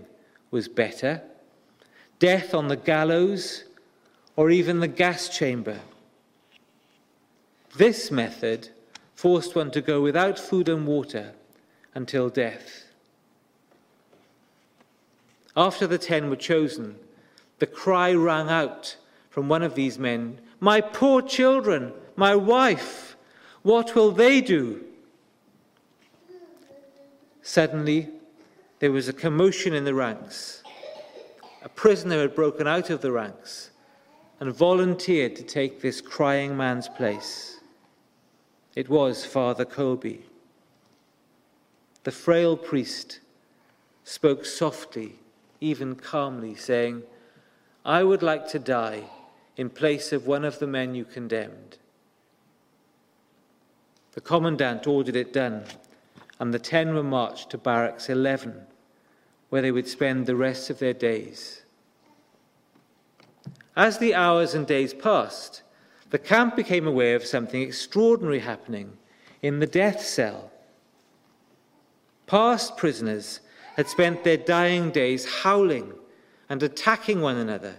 was 0.51 0.69
better 0.69 1.23
death 2.19 2.55
on 2.55 2.69
the 2.69 2.77
gallows 2.77 3.65
or 4.37 4.51
even 4.51 4.81
the 4.81 4.89
gas 4.89 5.29
chamber. 5.29 5.79
This 7.77 8.11
method 8.11 8.71
forced 9.17 9.57
one 9.57 9.71
to 9.73 9.81
go 9.81 10.01
without 10.01 10.39
food 10.39 10.69
and 10.69 10.87
water 10.87 11.33
until 11.95 12.29
death. 12.29 12.85
After 15.57 15.87
the 15.87 15.99
ten 15.99 16.29
were 16.29 16.37
chosen, 16.37 16.97
the 17.59 17.67
cry 17.67 18.13
rang 18.13 18.51
out 18.51 18.97
from 19.31 19.49
one 19.49 19.63
of 19.63 19.75
these 19.75 19.99
men 19.99 20.39
My 20.59 20.81
poor 20.81 21.21
children, 21.21 21.93
my 22.15 22.35
wife, 22.35 23.17
what 23.63 23.95
will 23.95 24.11
they 24.11 24.41
do? 24.41 24.85
Suddenly, 27.43 28.09
there 28.79 28.93
was 28.93 29.09
a 29.09 29.13
commotion 29.13 29.75
in 29.75 29.85
the 29.85 29.95
ranks. 29.95 30.63
A 31.63 31.69
prisoner 31.69 32.21
had 32.21 32.35
broken 32.35 32.67
out 32.67 32.91
of 32.91 33.03
the 33.03 33.13
ranks 33.13 33.71
and 34.41 34.53
volunteered 34.53 35.37
to 35.37 35.43
take 35.43 35.81
this 35.81 36.01
crying 36.01 36.57
man's 36.57 36.89
place. 36.89 37.56
It 38.77 38.91
was 38.91 39.25
Father 39.25 39.65
Kolbe. 39.65 40.21
The 42.05 42.13
frail 42.13 42.59
priest 42.59 43.21
spoke 44.05 44.45
softly, 44.45 45.15
even 45.63 45.95
calmly, 45.95 46.55
saying, 46.55 47.03
I 47.87 48.03
would 48.03 48.23
like 48.23 48.47
to 48.49 48.59
die 48.59 49.05
in 49.57 49.71
place 49.71 50.13
of 50.13 50.27
one 50.27 50.45
of 50.45 50.59
the 50.59 50.67
men 50.67 50.95
you 50.95 51.07
condemned. 51.07 51.79
The 54.13 54.21
commandant 54.21 54.87
ordered 54.87 55.17
it 55.17 55.33
done, 55.33 55.65
and 56.39 56.53
the 56.53 56.59
ten 56.59 56.95
were 56.95 57.03
marched 57.03 57.49
to 57.51 57.59
barracks 57.59 58.11
11, 58.11 58.61
where 59.49 59.63
they 59.63 59.73
would 59.73 59.89
spend 59.89 60.27
the 60.27 60.37
rest 60.37 60.69
of 60.69 60.81
their 60.81 60.93
days. 60.93 61.63
As 63.75 63.99
the 63.99 64.15
hours 64.15 64.53
and 64.53 64.67
days 64.67 64.93
passed, 64.93 65.63
the 66.11 66.19
camp 66.19 66.57
became 66.57 66.87
aware 66.87 67.17
of 67.17 67.25
something 67.25 67.63
extraordinary 67.63 68.39
happening 68.41 68.97
in 69.43 69.59
the 69.59 69.67
death 69.67 70.01
cell. 70.01 70.51
Past 72.27 72.77
prisoners 72.77 73.41
had 73.77 73.89
spent 73.89 74.25
their 74.25 74.37
dying 74.37 74.91
days 74.91 75.43
howling 75.43 75.93
and 76.49 76.63
attacking 76.63 77.21
one 77.21 77.37
another 77.37 77.77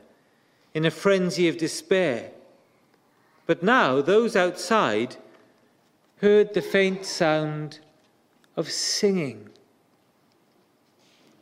in 0.74 0.86
a 0.86 0.92
frenzy 0.92 1.48
of 1.48 1.58
despair. 1.58 2.32
But 3.46 3.64
now 3.64 4.02
those 4.02 4.36
outside 4.36 5.16
heard 6.22 6.54
the 6.54 6.62
faint 6.62 7.06
sound 7.06 7.80
of 8.56 8.70
singing. 8.70 9.50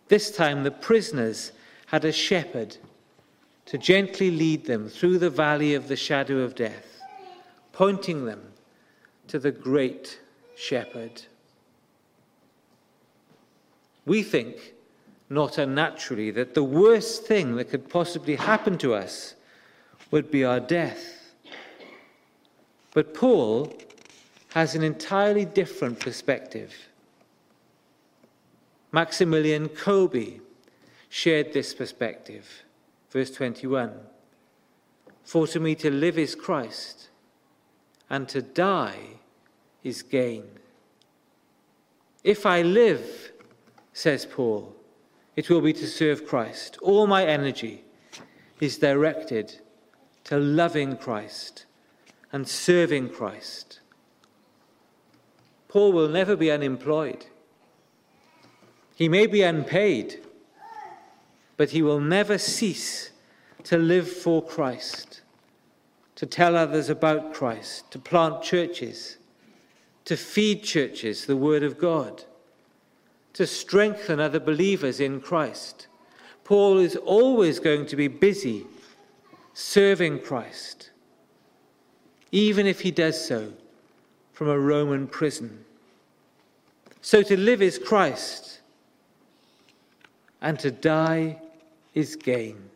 This 0.07 0.29
time 0.29 0.63
the 0.63 0.71
prisoners 0.71 1.51
had 1.87 2.05
a 2.05 2.11
shepherd 2.11 2.77
to 3.65 3.77
gently 3.77 4.29
lead 4.29 4.65
them 4.65 4.87
through 4.87 5.17
the 5.17 5.29
valley 5.29 5.73
of 5.73 5.87
the 5.87 5.95
shadow 5.95 6.39
of 6.39 6.55
death, 6.55 7.01
pointing 7.73 8.25
them 8.25 8.53
to 9.27 9.39
the 9.39 9.51
great 9.51 10.19
shepherd. 10.55 11.23
We 14.05 14.21
think, 14.21 14.73
not 15.29 15.57
unnaturally, 15.57 16.29
that 16.31 16.53
the 16.53 16.63
worst 16.63 17.25
thing 17.25 17.55
that 17.55 17.69
could 17.69 17.89
possibly 17.89 18.35
happen 18.35 18.77
to 18.79 18.93
us 18.93 19.33
would 20.11 20.29
be 20.29 20.45
our 20.45 20.59
death. 20.59 21.33
But 22.93 23.13
Paul 23.13 23.73
has 24.49 24.75
an 24.75 24.83
entirely 24.83 25.43
different 25.43 25.99
perspective. 25.99 26.73
Maximilian 28.91 29.67
Kolbe 29.67 30.39
shared 31.09 31.51
this 31.51 31.73
perspective. 31.73 32.64
Verse 33.15 33.31
21 33.31 33.93
For 35.23 35.47
to 35.47 35.61
me 35.61 35.73
to 35.75 35.89
live 35.89 36.19
is 36.19 36.35
Christ, 36.35 37.07
and 38.09 38.27
to 38.27 38.41
die 38.41 39.21
is 39.85 40.01
gain. 40.01 40.43
If 42.25 42.45
I 42.45 42.61
live, 42.61 43.31
says 43.93 44.25
Paul, 44.25 44.75
it 45.37 45.49
will 45.49 45.61
be 45.61 45.71
to 45.71 45.87
serve 45.87 46.27
Christ. 46.27 46.77
All 46.81 47.07
my 47.07 47.25
energy 47.25 47.85
is 48.59 48.79
directed 48.79 49.61
to 50.25 50.37
loving 50.37 50.97
Christ 50.97 51.63
and 52.33 52.45
serving 52.45 53.11
Christ. 53.11 53.79
Paul 55.69 55.93
will 55.93 56.09
never 56.09 56.35
be 56.35 56.51
unemployed. 56.51 57.27
He 58.93 59.07
may 59.07 59.25
be 59.25 59.41
unpaid, 59.41 60.24
but 61.57 61.71
he 61.71 61.81
will 61.81 61.99
never 61.99 62.37
cease 62.37 63.11
to 63.63 63.77
live 63.77 64.09
for 64.09 64.43
Christ, 64.43 65.21
to 66.15 66.25
tell 66.25 66.55
others 66.55 66.89
about 66.89 67.33
Christ, 67.33 67.91
to 67.91 67.99
plant 67.99 68.41
churches, 68.41 69.17
to 70.05 70.15
feed 70.15 70.63
churches 70.63 71.25
the 71.25 71.35
Word 71.35 71.63
of 71.63 71.77
God, 71.77 72.23
to 73.33 73.47
strengthen 73.47 74.19
other 74.19 74.39
believers 74.39 74.99
in 74.99 75.19
Christ. 75.19 75.87
Paul 76.43 76.77
is 76.77 76.95
always 76.95 77.59
going 77.59 77.85
to 77.87 77.95
be 77.95 78.07
busy 78.07 78.65
serving 79.53 80.19
Christ, 80.19 80.91
even 82.31 82.67
if 82.67 82.81
he 82.81 82.91
does 82.91 83.25
so 83.25 83.53
from 84.31 84.49
a 84.49 84.59
Roman 84.59 85.07
prison. 85.07 85.65
So 87.01 87.23
to 87.23 87.37
live 87.37 87.61
is 87.61 87.79
Christ, 87.79 88.61
and 90.41 90.59
to 90.59 90.69
die 90.69 91.41
is 91.95 92.15
gain. 92.15 92.69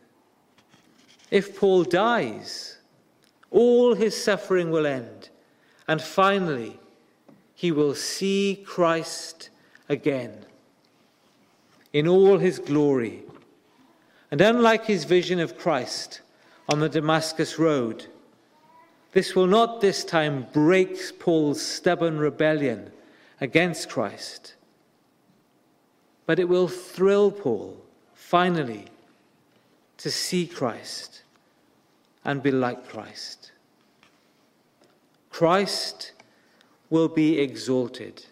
If 1.30 1.56
Paul 1.56 1.84
dies, 1.84 2.78
all 3.50 3.94
his 3.94 4.20
suffering 4.20 4.70
will 4.70 4.86
end, 4.86 5.28
and 5.86 6.02
finally, 6.02 6.80
he 7.54 7.70
will 7.70 7.94
see 7.94 8.64
Christ 8.66 9.50
again 9.88 10.46
in 11.92 12.08
all 12.08 12.38
his 12.38 12.58
glory. 12.58 13.22
And 14.30 14.40
unlike 14.40 14.86
his 14.86 15.04
vision 15.04 15.40
of 15.40 15.58
Christ 15.58 16.20
on 16.68 16.80
the 16.80 16.88
Damascus 16.88 17.58
Road, 17.58 18.06
this 19.12 19.34
will 19.34 19.48
not 19.48 19.80
this 19.80 20.04
time 20.04 20.46
break 20.52 21.18
Paul's 21.18 21.60
stubborn 21.60 22.18
rebellion 22.18 22.92
against 23.40 23.88
Christ, 23.88 24.54
but 26.26 26.38
it 26.38 26.48
will 26.48 26.68
thrill 26.68 27.32
Paul, 27.32 27.76
finally, 28.14 28.86
to 30.00 30.10
see 30.10 30.46
Christ 30.46 31.22
and 32.24 32.42
be 32.42 32.50
like 32.50 32.88
Christ. 32.88 33.52
Christ 35.28 36.12
will 36.88 37.08
be 37.08 37.38
exalted. 37.38 38.24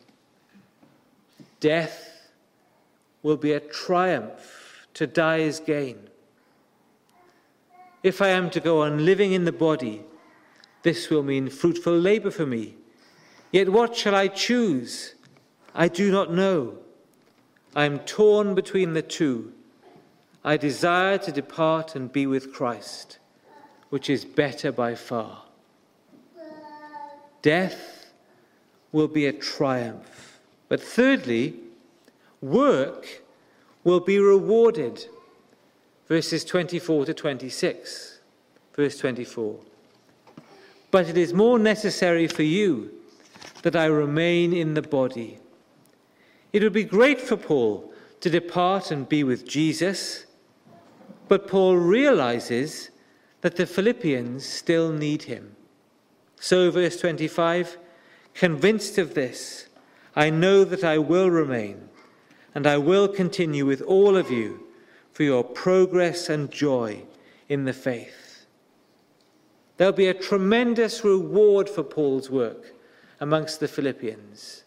Death 1.60 2.30
will 3.22 3.36
be 3.36 3.52
a 3.52 3.60
triumph. 3.60 4.86
To 4.94 5.06
die 5.06 5.38
is 5.38 5.60
gain. 5.60 6.08
If 8.02 8.22
I 8.22 8.28
am 8.28 8.48
to 8.50 8.60
go 8.60 8.82
on 8.82 9.04
living 9.04 9.32
in 9.32 9.44
the 9.44 9.52
body, 9.52 10.02
this 10.82 11.10
will 11.10 11.22
mean 11.22 11.50
fruitful 11.50 11.96
labor 11.96 12.30
for 12.30 12.46
me. 12.46 12.76
Yet 13.52 13.68
what 13.68 13.94
shall 13.94 14.14
I 14.14 14.28
choose? 14.28 15.14
I 15.74 15.88
do 15.88 16.10
not 16.10 16.32
know. 16.32 16.78
I 17.76 17.84
am 17.84 17.98
torn 18.00 18.54
between 18.54 18.94
the 18.94 19.02
two. 19.02 19.52
I 20.48 20.56
desire 20.56 21.18
to 21.18 21.30
depart 21.30 21.94
and 21.94 22.10
be 22.10 22.26
with 22.26 22.54
Christ, 22.54 23.18
which 23.90 24.08
is 24.08 24.24
better 24.24 24.72
by 24.72 24.94
far. 24.94 25.42
Death 27.42 28.06
will 28.90 29.08
be 29.08 29.26
a 29.26 29.32
triumph. 29.34 30.40
But 30.70 30.80
thirdly, 30.82 31.56
work 32.40 33.20
will 33.84 34.00
be 34.00 34.18
rewarded. 34.18 35.04
Verses 36.06 36.46
24 36.46 37.04
to 37.04 37.12
26. 37.12 38.20
Verse 38.74 38.96
24. 38.96 39.54
But 40.90 41.10
it 41.10 41.18
is 41.18 41.34
more 41.34 41.58
necessary 41.58 42.26
for 42.26 42.42
you 42.42 42.90
that 43.64 43.76
I 43.76 43.84
remain 43.84 44.54
in 44.54 44.72
the 44.72 44.80
body. 44.80 45.40
It 46.54 46.62
would 46.62 46.72
be 46.72 46.84
great 46.84 47.20
for 47.20 47.36
Paul 47.36 47.92
to 48.22 48.30
depart 48.30 48.90
and 48.90 49.06
be 49.06 49.22
with 49.22 49.46
Jesus 49.46 50.24
but 51.28 51.46
Paul 51.46 51.76
realizes 51.76 52.90
that 53.42 53.56
the 53.56 53.66
Philippians 53.66 54.44
still 54.44 54.92
need 54.92 55.24
him. 55.24 55.54
So, 56.40 56.70
verse 56.70 56.98
25 57.00 57.76
convinced 58.34 58.98
of 58.98 59.14
this, 59.14 59.68
I 60.14 60.30
know 60.30 60.64
that 60.64 60.84
I 60.84 60.98
will 60.98 61.30
remain, 61.30 61.88
and 62.54 62.66
I 62.66 62.78
will 62.78 63.08
continue 63.08 63.66
with 63.66 63.82
all 63.82 64.16
of 64.16 64.30
you 64.30 64.64
for 65.12 65.24
your 65.24 65.44
progress 65.44 66.28
and 66.28 66.50
joy 66.50 67.02
in 67.48 67.64
the 67.64 67.72
faith. 67.72 68.46
There'll 69.76 69.92
be 69.92 70.08
a 70.08 70.14
tremendous 70.14 71.04
reward 71.04 71.68
for 71.68 71.82
Paul's 71.82 72.30
work 72.30 72.74
amongst 73.20 73.60
the 73.60 73.68
Philippians. 73.68 74.64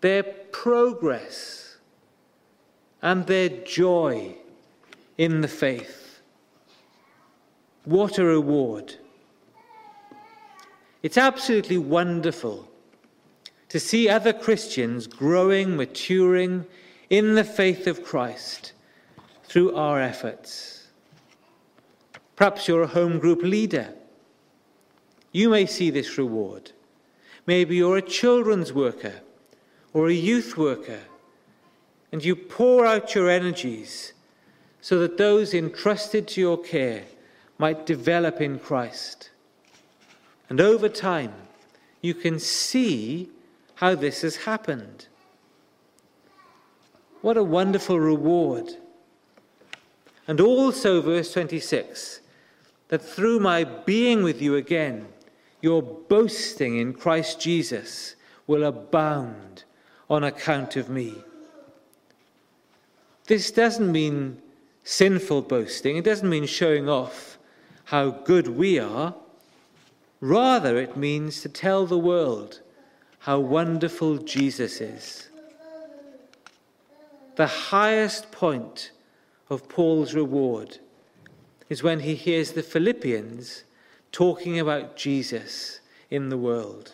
Their 0.00 0.22
progress 0.22 1.76
and 3.02 3.26
their 3.26 3.48
joy 3.48 4.36
in 5.18 5.40
the 5.40 5.48
faith. 5.48 6.20
What 7.84 8.18
a 8.18 8.24
reward! 8.24 8.94
It's 11.02 11.18
absolutely 11.18 11.78
wonderful 11.78 12.68
to 13.68 13.78
see 13.78 14.08
other 14.08 14.32
Christians 14.32 15.06
growing, 15.06 15.76
maturing 15.76 16.66
in 17.10 17.34
the 17.34 17.44
faith 17.44 17.86
of 17.86 18.04
Christ 18.04 18.72
through 19.44 19.74
our 19.76 20.00
efforts. 20.00 20.88
Perhaps 22.36 22.68
you're 22.68 22.82
a 22.82 22.88
home 22.88 23.18
group 23.18 23.42
leader. 23.42 23.92
You 25.32 25.50
may 25.50 25.66
see 25.66 25.90
this 25.90 26.18
reward. 26.18 26.72
Maybe 27.46 27.76
you're 27.76 27.96
a 27.96 28.02
children's 28.02 28.72
worker 28.72 29.14
or 29.92 30.08
a 30.08 30.12
youth 30.12 30.56
worker, 30.56 31.00
and 32.12 32.24
you 32.24 32.36
pour 32.36 32.86
out 32.86 33.14
your 33.14 33.28
energies 33.28 34.12
so 34.80 34.98
that 35.00 35.18
those 35.18 35.54
entrusted 35.54 36.28
to 36.28 36.40
your 36.40 36.58
care 36.58 37.04
might 37.58 37.86
develop 37.86 38.40
in 38.40 38.58
Christ. 38.58 39.30
And 40.48 40.60
over 40.60 40.88
time, 40.88 41.34
you 42.00 42.14
can 42.14 42.38
see 42.38 43.28
how 43.76 43.94
this 43.94 44.22
has 44.22 44.36
happened. 44.36 45.06
What 47.20 47.36
a 47.36 47.42
wonderful 47.42 47.98
reward. 47.98 48.76
And 50.26 50.40
also, 50.40 51.00
verse 51.00 51.32
26, 51.32 52.20
that 52.88 53.02
through 53.02 53.40
my 53.40 53.64
being 53.64 54.22
with 54.22 54.40
you 54.40 54.56
again, 54.56 55.08
your 55.60 55.82
boasting 55.82 56.78
in 56.78 56.92
Christ 56.92 57.40
Jesus 57.40 58.14
will 58.46 58.64
abound 58.64 59.64
on 60.08 60.24
account 60.24 60.76
of 60.76 60.88
me. 60.88 61.14
This 63.26 63.50
doesn't 63.50 63.90
mean 63.90 64.40
sinful 64.88 65.42
boasting, 65.42 65.98
it 65.98 66.04
doesn't 66.04 66.30
mean 66.30 66.46
showing 66.46 66.88
off 66.88 67.36
how 67.84 68.08
good 68.08 68.48
we 68.48 68.78
are. 68.78 69.14
Rather, 70.18 70.78
it 70.78 70.96
means 70.96 71.42
to 71.42 71.48
tell 71.50 71.84
the 71.84 71.98
world 71.98 72.62
how 73.18 73.38
wonderful 73.38 74.16
Jesus 74.16 74.80
is. 74.80 75.28
The 77.36 77.46
highest 77.46 78.32
point 78.32 78.92
of 79.50 79.68
Paul's 79.68 80.14
reward 80.14 80.78
is 81.68 81.82
when 81.82 82.00
he 82.00 82.14
hears 82.14 82.52
the 82.52 82.62
Philippians 82.62 83.64
talking 84.10 84.58
about 84.58 84.96
Jesus 84.96 85.80
in 86.08 86.30
the 86.30 86.38
world. 86.38 86.92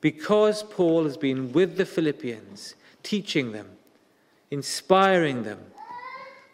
Because 0.00 0.62
Paul 0.62 1.04
has 1.04 1.18
been 1.18 1.52
with 1.52 1.76
the 1.76 1.84
Philippians, 1.84 2.74
teaching 3.02 3.52
them, 3.52 3.68
inspiring 4.50 5.42
them, 5.42 5.60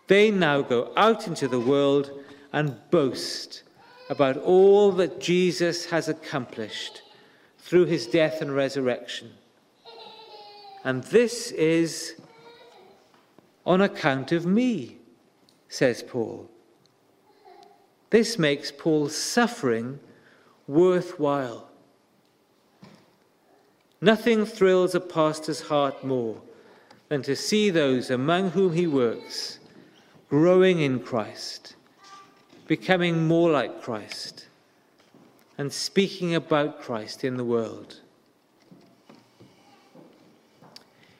they 0.06 0.30
now 0.30 0.62
go 0.62 0.92
out 0.96 1.26
into 1.26 1.48
the 1.48 1.60
world 1.60 2.10
and 2.52 2.78
boast 2.90 3.62
about 4.08 4.36
all 4.36 4.92
that 4.92 5.20
Jesus 5.20 5.86
has 5.86 6.08
accomplished 6.08 7.02
through 7.58 7.86
his 7.86 8.06
death 8.06 8.40
and 8.40 8.54
resurrection. 8.54 9.32
And 10.84 11.02
this 11.04 11.50
is 11.50 12.14
on 13.64 13.80
account 13.80 14.30
of 14.30 14.46
me, 14.46 14.98
says 15.68 16.02
Paul. 16.02 16.48
This 18.10 18.38
makes 18.38 18.70
Paul's 18.70 19.16
suffering 19.16 19.98
worthwhile. 20.68 21.68
Nothing 24.00 24.46
thrills 24.46 24.94
a 24.94 25.00
pastor's 25.00 25.62
heart 25.62 26.04
more 26.04 26.40
than 27.08 27.22
to 27.22 27.34
see 27.34 27.70
those 27.70 28.10
among 28.10 28.50
whom 28.50 28.74
he 28.74 28.86
works 28.86 29.58
growing 30.28 30.80
in 30.80 31.00
Christ, 31.00 31.76
becoming 32.66 33.26
more 33.26 33.50
like 33.50 33.80
Christ, 33.80 34.46
and 35.58 35.72
speaking 35.72 36.34
about 36.34 36.80
Christ 36.80 37.24
in 37.24 37.36
the 37.36 37.44
world. 37.44 38.00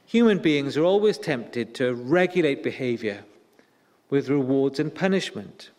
Human 0.06 0.38
beings 0.38 0.76
are 0.76 0.84
always 0.84 1.18
tempted 1.18 1.74
to 1.74 1.94
regulate 1.94 2.62
behavior 2.62 3.24
with 4.08 4.28
rewards 4.28 4.78
and 4.78 4.94
punishment. 4.94 5.70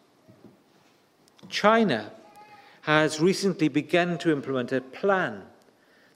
China 1.49 2.11
has 2.81 3.19
recently 3.19 3.67
begun 3.67 4.17
to 4.17 4.31
implement 4.31 4.71
a 4.71 4.81
plan 4.81 5.43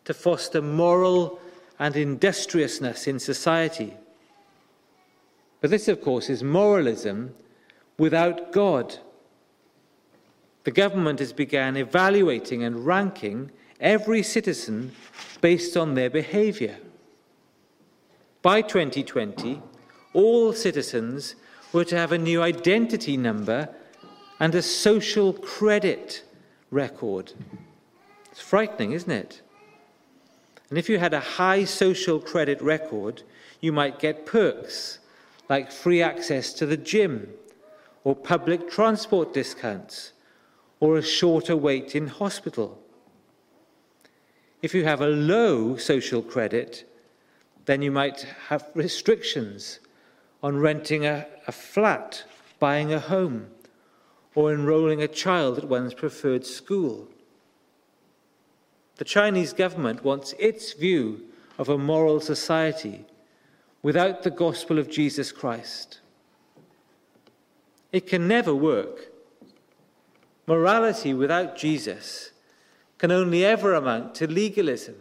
to 0.05 0.13
foster 0.13 0.61
moral 0.61 1.39
and 1.79 1.95
industriousness 1.95 3.07
in 3.07 3.19
society. 3.19 3.93
But 5.61 5.69
this, 5.69 5.87
of 5.87 6.01
course, 6.01 6.29
is 6.29 6.43
moralism 6.43 7.35
without 7.97 8.51
God. 8.51 8.97
The 10.63 10.71
government 10.71 11.19
has 11.19 11.33
begun 11.33 11.77
evaluating 11.77 12.63
and 12.63 12.85
ranking 12.85 13.51
every 13.79 14.23
citizen 14.23 14.91
based 15.39 15.77
on 15.77 15.93
their 15.93 16.09
behaviour. 16.09 16.77
By 18.41 18.63
2020, 18.63 19.61
all 20.13 20.51
citizens 20.51 21.35
were 21.71 21.85
to 21.85 21.95
have 21.95 22.11
a 22.11 22.17
new 22.17 22.41
identity 22.41 23.15
number 23.15 23.69
and 24.39 24.55
a 24.55 24.61
social 24.63 25.31
credit 25.33 26.23
record. 26.71 27.33
It's 28.31 28.41
frightening, 28.41 28.93
isn't 28.93 29.11
it? 29.11 29.41
And 30.69 30.79
if 30.79 30.89
you 30.89 30.97
had 30.97 31.13
a 31.13 31.19
high 31.19 31.65
social 31.65 32.19
credit 32.19 32.61
record, 32.61 33.21
you 33.59 33.71
might 33.71 33.99
get 33.99 34.25
perks 34.25 34.99
like 35.51 35.69
free 35.69 36.01
access 36.01 36.53
to 36.53 36.65
the 36.65 36.77
gym, 36.77 37.27
or 38.05 38.15
public 38.15 38.71
transport 38.71 39.33
discounts, 39.33 40.13
or 40.79 40.97
a 40.97 41.01
shorter 41.01 41.57
wait 41.57 41.93
in 41.93 42.07
hospital. 42.07 42.79
If 44.61 44.73
you 44.73 44.85
have 44.85 45.01
a 45.01 45.07
low 45.07 45.75
social 45.75 46.21
credit, 46.21 46.89
then 47.65 47.81
you 47.81 47.91
might 47.91 48.21
have 48.47 48.69
restrictions 48.75 49.81
on 50.41 50.55
renting 50.55 51.05
a, 51.05 51.27
a 51.47 51.51
flat, 51.51 52.23
buying 52.57 52.93
a 52.93 53.01
home, 53.01 53.47
or 54.33 54.53
enrolling 54.53 55.01
a 55.01 55.15
child 55.23 55.57
at 55.57 55.67
one's 55.67 55.93
preferred 55.93 56.45
school. 56.45 57.09
The 58.95 59.11
Chinese 59.17 59.51
government 59.51 60.05
wants 60.05 60.33
its 60.39 60.71
view 60.71 61.25
of 61.57 61.67
a 61.67 61.77
moral 61.77 62.21
society 62.21 63.03
without 63.83 64.23
the 64.23 64.31
gospel 64.31 64.77
of 64.79 64.89
Jesus 64.89 65.31
Christ. 65.31 65.99
It 67.91 68.07
can 68.07 68.27
never 68.27 68.53
work. 68.53 69.11
Morality 70.47 71.13
without 71.13 71.57
Jesus 71.57 72.31
can 72.97 73.11
only 73.11 73.43
ever 73.43 73.73
amount 73.73 74.15
to 74.15 74.27
legalism. 74.27 74.95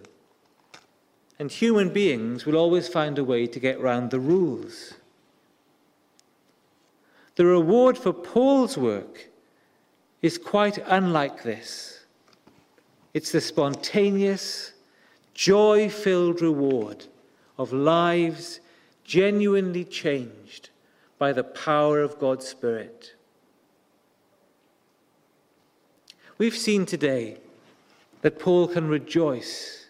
And 1.39 1.51
human 1.51 1.91
beings 1.91 2.45
will 2.45 2.57
always 2.57 2.89
find 2.89 3.19
a 3.19 3.25
way 3.25 3.47
to 3.47 3.61
get 3.61 3.81
round 3.81 4.11
the 4.11 4.21
rules. 4.21 4.95
The 7.37 7.47
reward 7.47 7.97
for 7.97 8.13
Paul's 8.13 8.77
work 8.77 9.31
is 10.21 10.37
quite 10.37 10.79
unlike 10.87 11.43
this. 11.43 12.05
It's 13.15 13.33
the 13.33 13.41
spontaneous, 13.41 14.73
joy 15.35 15.89
filled 15.89 16.43
reward 16.43 17.07
of 17.59 17.73
lives 17.73 18.61
genuinely 19.11 19.85
changed 19.85 20.71
by 21.19 21.33
the 21.33 21.43
power 21.43 22.01
of 22.01 22.21
God's 22.21 22.47
Spirit. 22.47 23.17
We've 26.39 26.57
seen 26.57 26.87
today 26.87 27.39
that 28.23 28.39
Paul 28.39 28.69
can 28.69 28.87
rejoice 28.87 29.87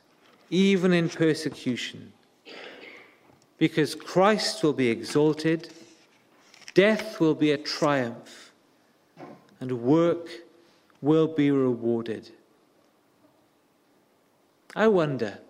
even 0.49 0.95
in 0.95 1.11
persecution 1.11 2.15
because 3.59 3.95
Christ 3.95 4.63
will 4.63 4.73
be 4.73 4.89
exalted, 4.89 5.69
death 6.73 7.21
will 7.21 7.35
be 7.35 7.51
a 7.51 7.59
triumph, 7.59 8.53
and 9.61 9.83
work 9.83 10.31
will 11.03 11.27
be 11.27 11.51
rewarded. 11.51 12.31
I 14.75 14.89
wonder, 14.89 15.41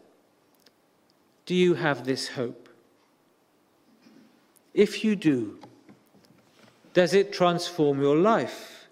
do 1.47 1.55
you 1.55 1.75
have 1.75 2.05
this 2.05 2.31
hope? 2.31 2.60
If 4.75 5.05
you 5.05 5.17
do, 5.17 5.59
does 6.93 7.15
it 7.15 7.33
transform 7.33 8.01
your 8.01 8.17
life 8.17 8.89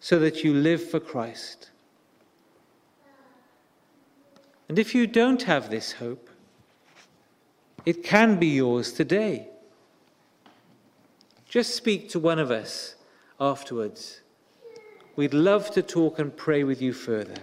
so 0.00 0.18
that 0.18 0.44
you 0.44 0.54
live 0.54 0.90
for 0.90 1.00
Christ? 1.00 1.70
And 4.68 4.78
if 4.78 4.94
you 4.94 5.06
don't 5.06 5.42
have 5.42 5.70
this 5.70 5.92
hope, 5.92 6.30
It 7.86 8.04
can 8.04 8.38
be 8.38 8.48
yours 8.48 8.92
today. 8.92 9.48
Just 11.48 11.74
speak 11.74 12.08
to 12.10 12.18
one 12.18 12.38
of 12.38 12.50
us 12.50 12.94
afterwards. 13.40 14.20
We'd 15.16 15.34
love 15.34 15.70
to 15.72 15.82
talk 15.82 16.18
and 16.18 16.36
pray 16.36 16.62
with 16.62 16.80
you 16.80 16.92
further. 16.92 17.34